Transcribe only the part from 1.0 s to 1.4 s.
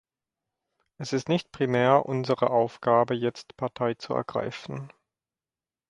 ist